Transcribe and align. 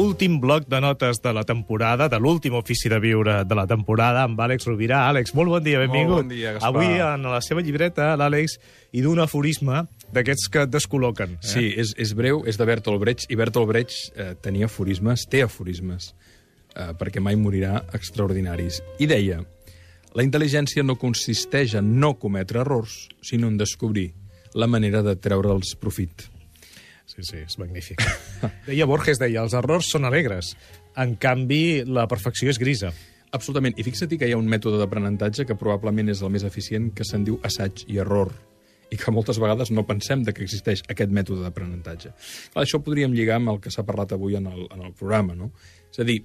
últim 0.00 0.40
bloc 0.40 0.66
de 0.68 0.80
notes 0.80 1.20
de 1.20 1.32
la 1.36 1.44
temporada, 1.44 2.08
de 2.08 2.18
l'últim 2.18 2.54
ofici 2.56 2.88
de 2.88 2.98
viure 3.00 3.44
de 3.44 3.56
la 3.56 3.66
temporada, 3.68 4.24
amb 4.24 4.40
Àlex 4.40 4.66
Rovira. 4.68 5.02
Àlex, 5.10 5.34
molt 5.36 5.52
bon 5.52 5.62
dia, 5.62 5.78
benvingut. 5.82 6.22
bon 6.22 6.32
dia, 6.32 6.54
Gaspar. 6.56 6.70
Avui, 6.70 7.00
en 7.04 7.28
la 7.28 7.40
seva 7.44 7.60
llibreta, 7.60 8.14
l'Àlex 8.16 8.56
hi 8.92 9.04
du 9.04 9.12
un 9.12 9.20
aforisme 9.20 9.84
d'aquests 10.10 10.48
que 10.48 10.64
et 10.64 10.72
descol·loquen. 10.72 11.36
Eh? 11.36 11.46
Sí, 11.52 11.66
és, 11.76 11.92
és 12.00 12.14
breu, 12.16 12.42
és 12.48 12.56
de 12.56 12.66
Bertolt 12.66 13.00
Brecht, 13.02 13.28
i 13.28 13.36
Bertolt 13.36 13.68
Brecht 13.68 14.16
eh, 14.16 14.32
tenia 14.40 14.70
aforismes, 14.70 15.26
té 15.28 15.44
aforismes, 15.44 16.14
eh, 16.74 16.90
perquè 16.96 17.20
mai 17.20 17.36
morirà 17.36 17.84
extraordinaris. 17.92 18.80
I 18.98 19.10
deia, 19.10 19.42
la 20.16 20.26
intel·ligència 20.26 20.82
no 20.82 20.96
consisteix 20.98 21.76
en 21.78 21.94
no 22.00 22.16
cometre 22.18 22.64
errors, 22.64 23.04
sinó 23.22 23.52
en 23.52 23.60
descobrir 23.60 24.10
la 24.54 24.66
manera 24.66 25.04
de 25.06 25.14
treure'ls 25.14 25.76
profit. 25.78 26.30
Sí, 27.20 27.36
sí, 27.36 27.44
és 27.44 27.58
magnífic. 27.60 28.02
deia 28.68 28.86
Borges, 28.88 29.18
deia, 29.20 29.42
els 29.44 29.54
errors 29.56 29.90
són 29.92 30.08
alegres. 30.08 30.54
En 30.96 31.16
canvi, 31.20 31.82
la 31.84 32.06
perfecció 32.08 32.48
és 32.48 32.58
grisa. 32.60 32.94
Absolutament. 33.36 33.76
I 33.76 33.84
fixa't 33.86 34.16
que 34.16 34.26
hi 34.26 34.32
ha 34.32 34.38
un 34.40 34.48
mètode 34.48 34.80
d'aprenentatge 34.80 35.44
que 35.46 35.56
probablement 35.58 36.08
és 36.10 36.22
el 36.24 36.32
més 36.32 36.46
eficient, 36.48 36.88
que 36.96 37.04
se'n 37.04 37.26
diu 37.28 37.36
assaig 37.46 37.84
i 37.88 38.00
error 38.02 38.32
i 38.90 38.98
que 38.98 39.12
moltes 39.14 39.38
vegades 39.38 39.70
no 39.70 39.84
pensem 39.86 40.24
de 40.26 40.32
que 40.34 40.42
existeix 40.42 40.80
aquest 40.90 41.12
mètode 41.14 41.44
d'aprenentatge. 41.44 42.10
Això 42.58 42.80
ho 42.80 42.82
podríem 42.82 43.12
lligar 43.14 43.36
amb 43.38 43.52
el 43.52 43.60
que 43.62 43.70
s'ha 43.70 43.84
parlat 43.86 44.16
avui 44.16 44.34
en 44.34 44.48
el, 44.50 44.64
en 44.66 44.82
el 44.88 44.96
programa, 44.98 45.36
no? 45.38 45.52
És 45.92 46.00
a 46.02 46.06
dir, 46.08 46.24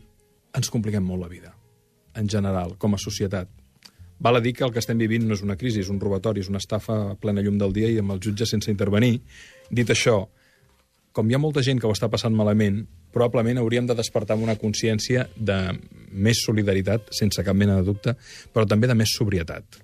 ens 0.57 0.71
compliquem 0.73 1.05
molt 1.05 1.21
la 1.21 1.29
vida, 1.29 1.51
en 2.17 2.31
general, 2.31 2.73
com 2.81 2.97
a 2.97 3.01
societat. 3.01 3.51
Val 4.17 4.39
a 4.39 4.41
dir 4.41 4.55
que 4.57 4.63
el 4.65 4.71
que 4.73 4.81
estem 4.81 4.97
vivint 4.97 5.27
no 5.27 5.35
és 5.35 5.43
una 5.45 5.59
crisi, 5.59 5.83
és 5.83 5.91
un 5.93 5.99
robatori, 6.01 6.41
és 6.41 6.49
una 6.49 6.61
estafa 6.63 6.97
a 7.11 7.15
plena 7.19 7.43
llum 7.43 7.59
del 7.61 7.75
dia 7.75 7.91
i 7.91 7.99
amb 8.01 8.15
el 8.15 8.23
jutge 8.23 8.47
sense 8.49 8.71
intervenir. 8.71 9.19
Dit 9.69 9.91
això, 9.91 10.23
com 11.15 11.31
hi 11.31 11.37
ha 11.37 11.39
molta 11.39 11.63
gent 11.63 11.79
que 11.79 11.87
ho 11.87 11.95
està 11.95 12.09
passant 12.11 12.35
malament, 12.35 12.81
probablement 13.15 13.61
hauríem 13.61 13.87
de 13.87 13.95
despertar 13.95 14.35
amb 14.35 14.43
una 14.43 14.57
consciència 14.59 15.29
de 15.35 15.57
més 16.11 16.43
solidaritat, 16.43 17.07
sense 17.15 17.43
cap 17.47 17.55
mena 17.55 17.79
de 17.79 17.87
dubte, 17.87 18.17
però 18.51 18.67
també 18.67 18.91
de 18.91 18.97
més 18.99 19.15
sobrietat. 19.15 19.79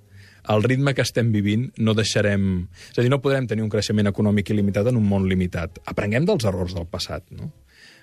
Al 0.51 0.63
ritme 0.65 0.95
que 0.97 1.05
estem 1.05 1.31
vivint 1.31 1.69
no 1.79 1.95
deixarem... 1.95 2.67
És 2.91 2.99
a 2.99 3.05
dir, 3.05 3.11
no 3.13 3.21
podrem 3.23 3.47
tenir 3.47 3.63
un 3.63 3.71
creixement 3.71 4.09
econòmic 4.11 4.51
il·limitat 4.51 4.89
en 4.91 4.99
un 4.99 5.07
món 5.07 5.29
limitat. 5.29 5.79
Aprenguem 5.87 6.27
dels 6.27 6.47
errors 6.49 6.75
del 6.75 6.89
passat, 6.91 7.27
no? 7.37 7.51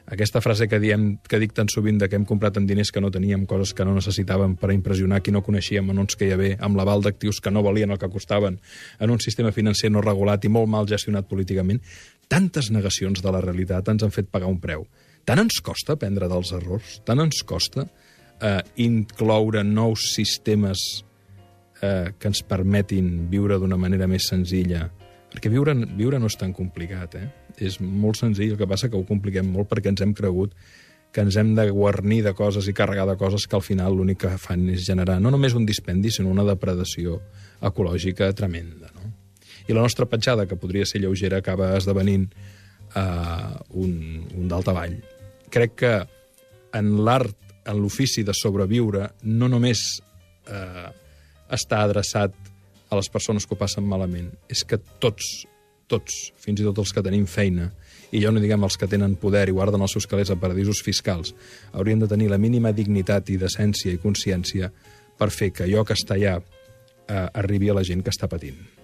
Aquesta 0.09 0.41
frase 0.41 0.71
que 0.73 0.79
diem 0.81 1.19
que 1.29 1.37
dic 1.37 1.53
tan 1.53 1.69
sovint 1.69 1.99
de 2.01 2.07
que 2.09 2.17
hem 2.17 2.25
comprat 2.25 2.57
amb 2.57 2.69
diners 2.71 2.89
que 2.95 3.01
no 3.05 3.11
teníem, 3.13 3.43
coses 3.45 3.75
que 3.77 3.85
no 3.85 3.93
necessitàvem 3.93 4.55
per 4.57 4.71
impressionar 4.73 5.19
qui 5.21 5.35
no 5.35 5.43
coneixíem, 5.45 5.91
en 5.93 6.01
uns 6.01 6.17
que 6.17 6.25
hi 6.25 6.33
havia, 6.33 6.57
amb 6.65 6.81
l'aval 6.81 7.05
d'actius 7.05 7.43
que 7.45 7.53
no 7.53 7.61
valien 7.67 7.93
el 7.93 8.01
que 8.01 8.09
costaven, 8.09 8.57
en 8.99 9.13
un 9.13 9.21
sistema 9.21 9.53
financer 9.53 9.91
no 9.93 10.01
regulat 10.01 10.47
i 10.49 10.53
molt 10.55 10.71
mal 10.73 10.89
gestionat 10.89 11.29
políticament, 11.29 11.83
tantes 12.29 12.71
negacions 12.71 13.23
de 13.25 13.33
la 13.33 13.43
realitat 13.45 13.89
ens 13.89 14.05
han 14.05 14.15
fet 14.15 14.31
pagar 14.31 14.51
un 14.53 14.61
preu. 14.61 14.87
Tant 15.29 15.41
ens 15.43 15.61
costa 15.65 15.97
aprendre 15.97 16.29
dels 16.31 16.53
errors, 16.57 16.99
tant 17.05 17.21
ens 17.21 17.43
costa 17.49 17.85
eh, 18.41 18.63
incloure 18.85 19.65
nous 19.65 20.09
sistemes 20.15 20.85
eh, 21.83 22.15
que 22.19 22.31
ens 22.31 22.43
permetin 22.49 23.29
viure 23.33 23.59
d'una 23.59 23.81
manera 23.81 24.09
més 24.11 24.29
senzilla. 24.31 24.87
Perquè 25.33 25.51
viure, 25.53 25.75
viure 25.97 26.21
no 26.21 26.31
és 26.31 26.39
tan 26.41 26.55
complicat, 26.57 27.19
eh? 27.19 27.27
És 27.61 27.81
molt 27.83 28.21
senzill, 28.21 28.55
el 28.55 28.61
que 28.61 28.69
passa 28.71 28.89
que 28.89 28.97
ho 28.97 29.05
compliquem 29.09 29.49
molt 29.53 29.69
perquè 29.69 29.91
ens 29.93 30.05
hem 30.05 30.15
cregut 30.17 30.55
que 31.13 31.25
ens 31.25 31.37
hem 31.41 31.55
de 31.57 31.65
guarnir 31.73 32.21
de 32.27 32.35
coses 32.37 32.69
i 32.69 32.75
carregar 32.77 33.07
de 33.09 33.17
coses 33.17 33.47
que 33.49 33.57
al 33.57 33.65
final 33.65 33.97
l'únic 33.97 34.21
que 34.27 34.35
fan 34.41 34.67
és 34.69 34.85
generar 34.87 35.17
no 35.25 35.33
només 35.33 35.57
un 35.57 35.65
dispendi, 35.67 36.13
sinó 36.13 36.31
una 36.31 36.45
depredació 36.47 37.19
ecològica 37.65 38.29
tremenda. 38.37 38.93
No? 38.95 38.98
I 39.69 39.77
la 39.77 39.85
nostra 39.85 40.09
petjada, 40.09 40.47
que 40.49 40.57
podria 40.57 40.87
ser 40.89 41.03
lleugera, 41.03 41.43
acaba 41.43 41.75
esdevenint 41.77 42.31
eh, 42.97 43.03
un, 43.77 43.93
un 44.35 44.49
daltavall. 44.49 44.97
Crec 45.53 45.77
que 45.83 45.93
en 46.77 46.93
l'art, 47.05 47.37
en 47.69 47.81
l'ofici 47.83 48.25
de 48.25 48.35
sobreviure, 48.37 49.11
no 49.29 49.49
només 49.53 49.83
eh, 50.49 50.89
està 51.53 51.83
adreçat 51.85 52.35
a 52.89 52.97
les 52.97 53.11
persones 53.13 53.45
que 53.45 53.55
ho 53.55 53.61
passen 53.61 53.85
malament, 53.85 54.31
és 54.49 54.65
que 54.65 54.81
tots, 55.01 55.45
tots, 55.89 56.17
fins 56.41 56.61
i 56.61 56.67
tot 56.67 56.81
els 56.81 56.95
que 56.97 57.05
tenim 57.05 57.27
feina, 57.29 57.69
i 58.09 58.23
ja 58.23 58.33
no 58.33 58.41
diguem 58.41 58.65
els 58.65 58.79
que 58.81 58.89
tenen 58.89 59.19
poder 59.21 59.45
i 59.51 59.57
guarden 59.57 59.85
els 59.85 59.93
seus 59.97 60.09
calés 60.09 60.33
a 60.33 60.39
paradisos 60.41 60.81
fiscals, 60.85 61.35
haurien 61.73 62.01
de 62.01 62.09
tenir 62.09 62.31
la 62.33 62.41
mínima 62.41 62.73
dignitat 62.73 63.29
i 63.29 63.37
decència 63.41 63.93
i 63.93 64.01
consciència 64.01 64.73
per 65.19 65.29
fer 65.35 65.53
que 65.53 65.67
allò 65.67 65.85
que 65.85 65.97
està 65.99 66.17
allà 66.17 66.39
eh, 66.41 67.29
arribi 67.35 67.69
a 67.69 67.77
la 67.77 67.85
gent 67.85 68.05
que 68.05 68.15
està 68.15 68.31
patint. 68.31 68.78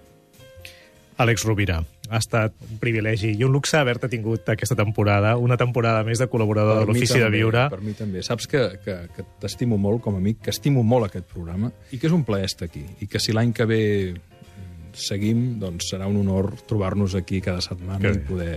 Àlex 1.14 1.44
Rovira, 1.46 1.78
ha 2.10 2.18
estat 2.18 2.54
un 2.66 2.78
privilegi 2.82 3.30
i 3.38 3.44
un 3.46 3.52
luxe 3.54 3.78
haver-te 3.78 4.08
tingut 4.10 4.48
aquesta 4.50 4.74
temporada, 4.78 5.36
una 5.38 5.56
temporada 5.60 6.02
més 6.06 6.18
de 6.18 6.26
col·laborador 6.30 6.80
de 6.80 6.86
mi 6.88 6.98
l'Ofici 6.98 7.20
de 7.22 7.30
Viure. 7.30 7.68
Per 7.70 7.80
mi 7.84 7.94
també. 7.94 8.22
Saps 8.26 8.48
que, 8.50 8.64
que, 8.84 8.96
que 9.14 9.26
t'estimo 9.42 9.78
molt 9.78 10.02
com 10.02 10.18
a 10.18 10.22
amic, 10.22 10.42
que 10.44 10.54
estimo 10.54 10.82
molt 10.82 11.08
aquest 11.08 11.28
programa 11.30 11.70
i 11.94 12.00
que 12.02 12.10
és 12.10 12.16
un 12.16 12.26
plaer 12.26 12.50
estar 12.50 12.66
aquí. 12.66 12.82
I 13.04 13.10
que 13.10 13.22
si 13.22 13.34
l'any 13.36 13.54
que 13.54 13.66
ve 13.70 13.80
mm, 14.14 14.90
seguim, 15.06 15.46
doncs 15.62 15.92
serà 15.94 16.10
un 16.10 16.18
honor 16.24 16.50
trobar-nos 16.66 17.14
aquí 17.18 17.40
cada 17.44 17.62
setmana 17.62 18.02
Que 18.02 18.16
i 18.18 18.26
poder, 18.26 18.52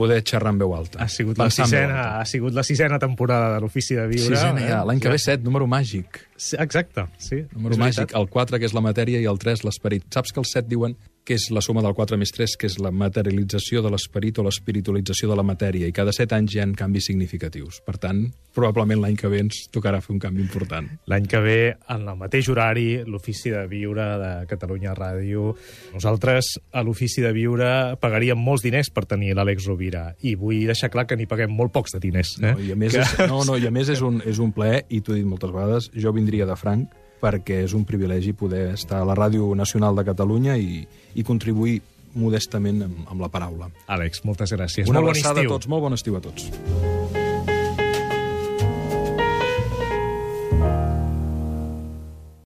poder 0.00 0.22
xerrar 0.24 0.56
en 0.56 0.64
veu 0.64 0.72
alta. 0.72 1.04
Ha 1.04 1.08
sigut, 1.12 1.36
la 1.36 1.52
sisena, 1.52 2.02
ha 2.18 2.24
sigut 2.24 2.56
la 2.56 2.64
sisena 2.64 2.98
temporada 2.98 3.52
de 3.54 3.60
l'Ofici 3.60 4.00
de 4.00 4.08
Viure. 4.08 4.32
Sisena 4.32 4.64
ja, 4.64 4.84
l'any 4.88 5.04
que 5.04 5.12
ve 5.12 5.20
set, 5.20 5.44
número 5.44 5.68
màgic. 5.68 6.24
Sí, 6.34 6.56
Exacte, 6.64 7.10
sí. 7.20 7.44
Número 7.52 7.76
màgic, 7.76 8.16
el 8.16 8.32
4, 8.32 8.56
que 8.56 8.72
és 8.72 8.76
la 8.76 8.82
matèria, 8.88 9.20
i 9.20 9.28
el 9.28 9.36
3, 9.36 9.68
l'esperit. 9.68 10.08
Saps 10.16 10.32
que 10.32 10.40
el 10.40 10.48
7 10.48 10.72
diuen 10.72 10.96
que 11.24 11.38
és 11.38 11.48
la 11.50 11.62
suma 11.64 11.82
del 11.82 11.94
4 11.96 12.18
més 12.20 12.32
3, 12.36 12.54
que 12.60 12.68
és 12.68 12.76
la 12.84 12.92
materialització 12.92 13.80
de 13.82 13.90
l'esperit 13.92 14.38
o 14.38 14.44
l'espiritualització 14.44 15.30
de 15.30 15.36
la 15.38 15.44
matèria, 15.46 15.88
i 15.88 15.94
cada 15.96 16.12
7 16.12 16.36
anys 16.36 16.54
hi 16.54 16.60
ha 16.60 16.66
canvis 16.76 17.08
significatius. 17.08 17.80
Per 17.86 17.96
tant, 18.00 18.26
probablement 18.54 19.00
l'any 19.00 19.16
que 19.16 19.30
ve 19.32 19.40
ens 19.42 19.64
tocarà 19.72 20.02
fer 20.04 20.12
un 20.14 20.20
canvi 20.20 20.44
important. 20.44 20.90
L'any 21.10 21.28
que 21.30 21.40
ve, 21.40 21.58
en 21.94 22.04
el 22.12 22.18
mateix 22.20 22.48
horari, 22.52 22.86
l'Ofici 23.08 23.52
de 23.54 23.64
Viure 23.70 24.06
de 24.20 24.32
Catalunya 24.50 24.92
Ràdio. 24.98 25.54
Nosaltres, 25.94 26.54
a 26.72 26.84
l'Ofici 26.84 27.24
de 27.24 27.32
Viure, 27.36 27.70
pagaríem 28.02 28.40
molts 28.40 28.66
diners 28.66 28.92
per 28.92 29.06
tenir 29.08 29.32
l'Àlex 29.38 29.68
Rovira. 29.70 30.10
I 30.22 30.36
vull 30.40 30.66
deixar 30.68 30.92
clar 30.92 31.06
que 31.08 31.16
n'hi 31.16 31.28
paguem 31.30 31.54
molt 31.56 31.72
pocs 31.72 31.96
de 31.96 32.02
diners. 32.04 32.36
Eh? 32.42 32.52
No, 32.52 32.60
i 32.60 32.76
a 32.76 32.76
més, 32.76 32.92
que... 32.92 33.00
és, 33.00 33.30
no, 33.30 33.40
no, 33.48 33.56
i 33.56 33.64
a 33.66 33.72
més 33.74 33.88
és, 33.94 34.04
un, 34.04 34.20
és 34.28 34.42
un 34.44 34.52
plaer, 34.52 34.84
i 34.92 35.00
t'ho 35.00 35.16
he 35.16 35.22
dit 35.22 35.28
moltes 35.28 35.54
vegades, 35.54 35.88
jo 35.96 36.12
vindria 36.12 36.48
de 36.48 36.58
franc 36.60 36.92
perquè 37.22 37.62
és 37.64 37.74
un 37.76 37.84
privilegi 37.88 38.34
poder 38.36 38.70
estar 38.74 39.02
a 39.02 39.08
la 39.08 39.16
Ràdio 39.18 39.52
Nacional 39.56 39.96
de 39.96 40.04
Catalunya 40.06 40.56
i, 40.60 40.82
i 41.14 41.26
contribuir 41.26 41.80
modestament 42.14 42.84
amb, 42.86 43.04
amb 43.10 43.24
la 43.24 43.30
paraula. 43.32 43.70
Àlex, 43.90 44.24
moltes 44.26 44.54
gràcies. 44.54 44.88
Una 44.88 45.00
molt 45.00 45.10
bon 45.10 45.14
abraçada 45.14 45.40
a 45.40 45.42
estiu. 45.42 45.56
tots, 45.56 45.70
molt 45.70 45.88
bon 45.88 45.98
estiu 45.98 46.18
a 46.18 46.24
tots. 46.24 46.50